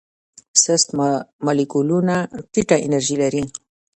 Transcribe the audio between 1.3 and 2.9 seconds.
مالیکولونه ټیټه